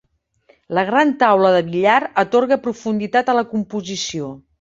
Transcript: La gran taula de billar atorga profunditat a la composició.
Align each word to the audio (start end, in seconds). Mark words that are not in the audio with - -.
La 0.77 0.83
gran 0.85 1.11
taula 1.23 1.51
de 1.55 1.59
billar 1.67 1.97
atorga 2.23 2.59
profunditat 2.63 3.29
a 3.31 3.37
la 3.41 3.45
composició. 3.53 4.33